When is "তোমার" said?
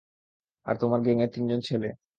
0.77-0.99